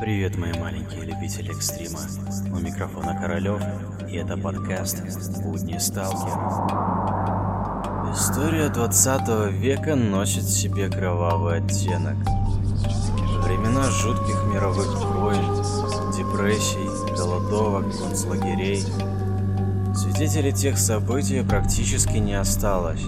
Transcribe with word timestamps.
Привет, 0.00 0.38
мои 0.38 0.52
маленькие 0.54 1.04
любители 1.04 1.54
экстрима. 1.54 1.98
У 2.50 2.58
микрофона 2.58 3.14
Королёв, 3.20 3.60
и 4.08 4.16
это 4.16 4.38
подкаст 4.38 5.02
«Будни 5.42 5.76
Сталкер». 5.76 6.38
История 8.10 8.70
20 8.70 9.52
века 9.52 9.96
носит 9.96 10.44
в 10.44 10.58
себе 10.58 10.88
кровавый 10.88 11.58
оттенок. 11.58 12.16
Времена 13.44 13.90
жутких 13.90 14.42
мировых 14.50 15.04
войн, 15.16 15.44
депрессий, 16.16 17.14
голодовок, 17.14 17.84
концлагерей. 17.98 18.82
Свидетелей 19.94 20.52
тех 20.52 20.78
событий 20.78 21.42
практически 21.42 22.16
не 22.16 22.40
осталось, 22.40 23.04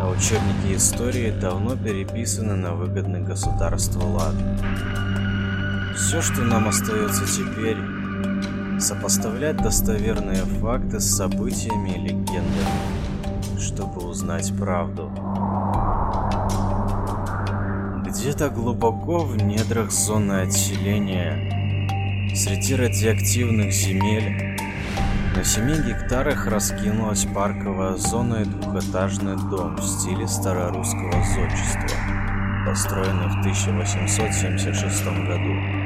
а 0.00 0.10
учебники 0.10 0.76
истории 0.76 1.30
давно 1.30 1.76
переписаны 1.76 2.56
на 2.56 2.74
выгодный 2.74 3.20
государству 3.20 4.04
лад. 4.08 4.34
Все, 5.98 6.22
что 6.22 6.42
нам 6.42 6.68
остается 6.68 7.26
теперь, 7.26 7.76
сопоставлять 8.78 9.56
достоверные 9.56 10.44
факты 10.60 11.00
с 11.00 11.16
событиями 11.16 11.90
и 11.90 11.98
легендами, 11.98 13.58
чтобы 13.58 14.06
узнать 14.06 14.56
правду. 14.56 15.10
Где-то 18.06 18.48
глубоко 18.48 19.18
в 19.18 19.36
недрах 19.36 19.90
зоны 19.90 20.42
отселения, 20.42 22.30
среди 22.32 22.76
радиоактивных 22.76 23.72
земель, 23.72 24.56
на 25.36 25.42
7 25.42 25.82
гектарах 25.84 26.46
раскинулась 26.46 27.26
парковая 27.34 27.96
зона 27.96 28.42
и 28.42 28.44
двухэтажный 28.44 29.36
дом 29.50 29.74
в 29.76 29.82
стиле 29.82 30.28
старорусского 30.28 31.24
зодчества, 31.24 31.98
построенный 32.64 33.26
в 33.26 33.40
1876 33.40 35.04
году 35.04 35.77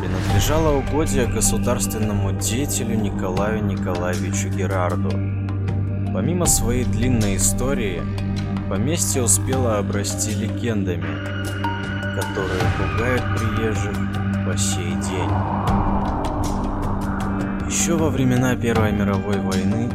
принадлежало 0.00 0.78
угодье 0.78 1.26
государственному 1.26 2.32
деятелю 2.32 2.96
Николаю 2.96 3.62
Николаевичу 3.62 4.48
Герарду. 4.48 5.10
Помимо 6.12 6.46
своей 6.46 6.84
длинной 6.84 7.36
истории, 7.36 8.02
поместье 8.68 9.22
успело 9.22 9.78
обрасти 9.78 10.30
легендами, 10.34 11.06
которые 12.18 12.60
пугают 12.78 13.22
приезжих 13.36 13.96
по 14.46 14.56
сей 14.56 14.92
день. 15.08 15.30
Еще 17.68 17.94
во 17.94 18.08
времена 18.08 18.56
Первой 18.56 18.92
мировой 18.92 19.38
войны 19.38 19.88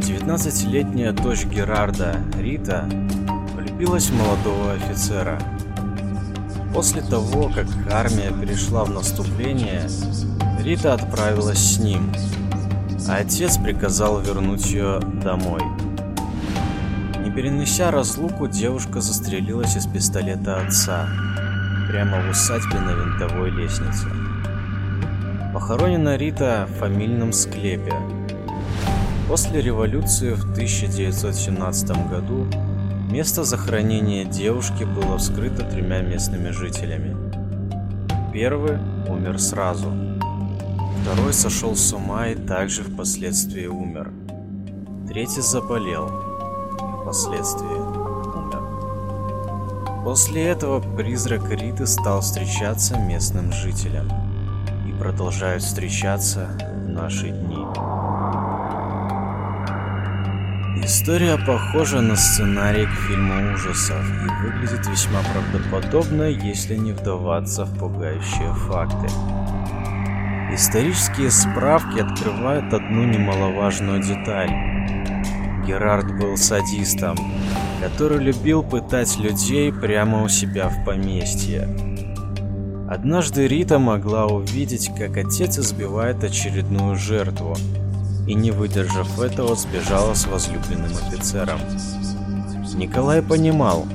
19-летняя 0.00 1.12
дочь 1.12 1.44
Герарда, 1.44 2.16
Рита, 2.38 2.88
влюбилась 3.54 4.08
в 4.08 4.16
молодого 4.16 4.72
офицера– 4.72 5.38
После 6.74 7.02
того, 7.02 7.48
как 7.54 7.66
армия 7.92 8.32
перешла 8.32 8.84
в 8.84 8.90
наступление, 8.90 9.88
Рита 10.60 10.94
отправилась 10.94 11.76
с 11.76 11.78
ним, 11.78 12.12
а 13.08 13.18
отец 13.18 13.58
приказал 13.58 14.20
вернуть 14.20 14.66
ее 14.72 14.98
домой. 15.22 15.62
Не 17.24 17.30
перенеся 17.30 17.92
разлуку, 17.92 18.48
девушка 18.48 19.00
застрелилась 19.00 19.76
из 19.76 19.86
пистолета 19.86 20.62
отца, 20.66 21.08
прямо 21.88 22.20
в 22.20 22.30
усадьбе 22.30 22.80
на 22.80 22.90
винтовой 22.90 23.50
лестнице. 23.50 24.08
Похоронена 25.52 26.16
Рита 26.16 26.68
в 26.68 26.80
фамильном 26.80 27.32
склепе. 27.32 27.94
После 29.28 29.62
революции 29.62 30.32
в 30.32 30.42
1917 30.42 32.10
году 32.10 32.48
Место 33.10 33.44
захоронения 33.44 34.24
девушки 34.24 34.84
было 34.84 35.18
вскрыто 35.18 35.62
тремя 35.62 36.00
местными 36.00 36.50
жителями. 36.50 37.14
Первый 38.32 38.78
умер 39.08 39.38
сразу. 39.38 39.92
Второй 41.02 41.32
сошел 41.32 41.76
с 41.76 41.92
ума 41.92 42.28
и 42.28 42.34
также 42.34 42.82
впоследствии 42.82 43.66
умер. 43.66 44.10
Третий 45.06 45.42
заболел 45.42 46.08
впоследствии 47.02 47.66
умер. 47.66 48.62
После 50.02 50.44
этого 50.44 50.80
призрак 50.96 51.50
Риты 51.50 51.86
стал 51.86 52.22
встречаться 52.22 52.98
местным 52.98 53.52
жителям 53.52 54.08
и 54.88 54.92
продолжает 54.92 55.62
встречаться 55.62 56.48
в 56.58 56.88
наши 56.88 57.28
дни. 57.28 57.64
История 60.82 61.38
похожа 61.38 62.00
на 62.00 62.16
сценарий 62.16 62.86
к 62.86 63.08
фильму 63.08 63.54
ужасов 63.54 64.04
и 64.04 64.44
выглядит 64.44 64.86
весьма 64.88 65.20
правдоподобно, 65.32 66.24
если 66.24 66.74
не 66.74 66.92
вдаваться 66.92 67.64
в 67.64 67.78
пугающие 67.78 68.52
факты. 68.54 69.06
Исторические 70.52 71.30
справки 71.30 72.00
открывают 72.00 72.72
одну 72.74 73.04
немаловажную 73.04 74.02
деталь. 74.02 74.50
Герард 75.66 76.18
был 76.18 76.36
садистом, 76.36 77.16
который 77.80 78.18
любил 78.18 78.62
пытать 78.62 79.16
людей 79.18 79.72
прямо 79.72 80.22
у 80.24 80.28
себя 80.28 80.68
в 80.68 80.84
поместье. 80.84 81.68
Однажды 82.90 83.46
Рита 83.46 83.78
могла 83.78 84.26
увидеть, 84.26 84.90
как 84.98 85.16
отец 85.16 85.58
избивает 85.58 86.22
очередную 86.22 86.96
жертву, 86.96 87.56
и, 88.26 88.34
не 88.34 88.50
выдержав 88.50 89.20
этого, 89.20 89.54
сбежала 89.54 90.14
с 90.14 90.26
возлюбленным 90.26 90.92
офицером. 91.08 91.60
Николай 92.74 93.22
понимал, 93.22 93.86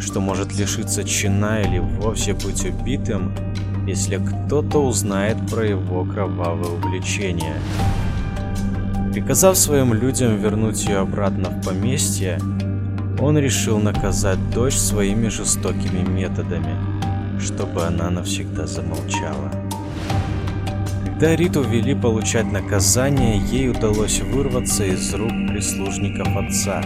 что 0.00 0.20
может 0.20 0.54
лишиться 0.54 1.04
чина 1.04 1.62
или 1.62 1.78
вовсе 1.78 2.34
быть 2.34 2.64
убитым, 2.64 3.32
если 3.86 4.16
кто-то 4.18 4.78
узнает 4.78 5.36
про 5.50 5.66
его 5.66 6.04
кровавое 6.04 6.70
увлечение. 6.70 7.56
Приказав 9.12 9.56
своим 9.56 9.94
людям 9.94 10.36
вернуть 10.36 10.84
ее 10.84 10.98
обратно 10.98 11.48
в 11.48 11.64
поместье, 11.64 12.38
он 13.18 13.38
решил 13.38 13.78
наказать 13.78 14.38
дочь 14.50 14.76
своими 14.76 15.28
жестокими 15.28 16.06
методами, 16.06 16.76
чтобы 17.40 17.84
она 17.84 18.10
навсегда 18.10 18.66
замолчала. 18.66 19.50
Когда 21.06 21.36
Риту 21.36 21.62
вели 21.62 21.94
получать 21.94 22.50
наказание, 22.52 23.38
ей 23.38 23.70
удалось 23.70 24.20
вырваться 24.20 24.84
из 24.84 25.14
рук 25.14 25.30
прислужников 25.48 26.36
отца. 26.36 26.82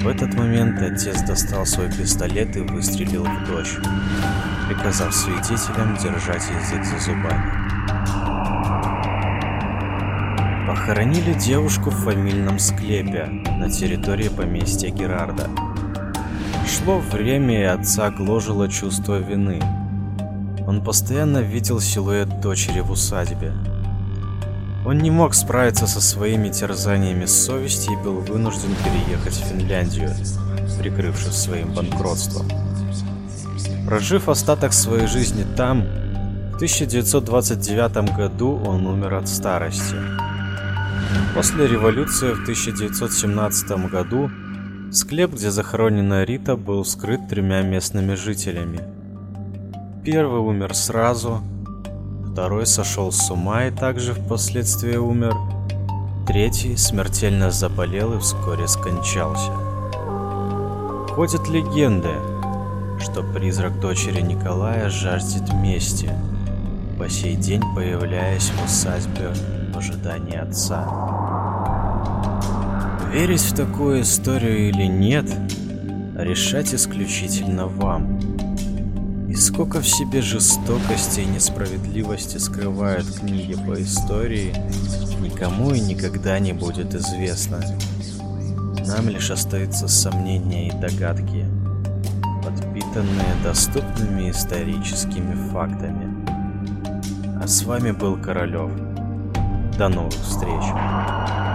В 0.00 0.08
этот 0.08 0.34
момент 0.34 0.80
отец 0.80 1.20
достал 1.22 1.66
свой 1.66 1.92
пистолет 1.92 2.56
и 2.56 2.60
выстрелил 2.60 3.24
в 3.24 3.46
дочь, 3.46 3.76
приказав 4.66 5.14
свидетелям 5.14 5.96
держать 6.02 6.42
язык 6.48 6.84
за 6.84 6.98
зубами. 6.98 7.52
Похоронили 10.66 11.34
девушку 11.34 11.90
в 11.90 12.04
фамильном 12.04 12.58
склепе 12.58 13.26
на 13.58 13.70
территории 13.70 14.28
поместья 14.28 14.88
Герарда. 14.88 15.48
Шло 16.66 16.98
время, 16.98 17.60
и 17.60 17.64
отца 17.64 18.10
гложило 18.10 18.66
чувство 18.66 19.18
вины– 19.18 19.60
он 20.68 20.82
постоянно 20.82 21.38
видел 21.38 21.80
силуэт 21.80 22.42
дочери 22.42 22.80
в 22.80 22.90
усадьбе. 22.90 23.54
Он 24.84 24.98
не 24.98 25.10
мог 25.10 25.32
справиться 25.32 25.86
со 25.86 26.02
своими 26.02 26.50
терзаниями 26.50 27.24
совести 27.24 27.90
и 27.90 27.96
был 27.96 28.20
вынужден 28.20 28.74
переехать 28.84 29.32
в 29.32 29.44
Финляндию, 29.46 30.10
прикрывшись 30.78 31.36
своим 31.36 31.72
банкротством. 31.72 32.46
Прожив 33.86 34.28
остаток 34.28 34.74
своей 34.74 35.06
жизни 35.06 35.46
там, 35.56 35.84
в 36.52 36.56
1929 36.56 38.14
году 38.14 38.62
он 38.66 38.86
умер 38.86 39.14
от 39.14 39.28
старости. 39.28 39.96
После 41.34 41.66
революции 41.66 42.34
в 42.34 42.42
1917 42.42 43.90
году 43.90 44.30
склеп, 44.92 45.32
где 45.32 45.50
захоронена 45.50 46.24
Рита, 46.24 46.56
был 46.56 46.82
вскрыт 46.82 47.26
тремя 47.26 47.62
местными 47.62 48.14
жителями– 48.16 48.80
Первый 50.10 50.40
умер 50.40 50.74
сразу, 50.74 51.42
второй 52.32 52.66
сошел 52.66 53.12
с 53.12 53.30
ума 53.30 53.66
и 53.66 53.70
также 53.70 54.14
впоследствии 54.14 54.96
умер, 54.96 55.34
третий 56.26 56.78
смертельно 56.78 57.50
заболел 57.50 58.14
и 58.14 58.18
вскоре 58.18 58.66
скончался. 58.68 59.52
Ходят 61.14 61.46
легенды, 61.50 62.14
что 63.02 63.22
призрак 63.22 63.78
дочери 63.80 64.22
Николая 64.22 64.88
жаждет 64.88 65.52
мести, 65.52 66.08
по 66.98 67.10
сей 67.10 67.36
день 67.36 67.62
появляясь 67.74 68.48
в 68.48 68.64
усадьбе 68.64 69.34
в 69.74 69.76
ожидании 69.76 70.38
отца. 70.38 70.86
Верить 73.12 73.42
в 73.42 73.54
такую 73.54 74.00
историю 74.00 74.70
или 74.70 74.86
нет, 74.86 75.26
решать 76.16 76.72
исключительно 76.72 77.66
вам. 77.66 78.18
И 79.28 79.34
сколько 79.34 79.80
в 79.80 79.86
себе 79.86 80.22
жестокости 80.22 81.20
и 81.20 81.26
несправедливости 81.26 82.38
скрывают 82.38 83.06
книги 83.18 83.54
по 83.54 83.80
истории, 83.80 84.54
никому 85.20 85.72
и 85.72 85.80
никогда 85.80 86.38
не 86.38 86.54
будет 86.54 86.94
известно. 86.94 87.62
Нам 88.86 89.10
лишь 89.10 89.30
остаются 89.30 89.86
сомнения 89.86 90.68
и 90.68 90.72
догадки, 90.72 91.44
подпитанные 92.42 93.34
доступными 93.44 94.30
историческими 94.30 95.34
фактами. 95.52 96.26
А 97.42 97.46
с 97.46 97.64
вами 97.64 97.90
был 97.90 98.16
Королёв. 98.16 98.72
До 99.76 99.88
новых 99.88 100.14
встреч! 100.14 101.47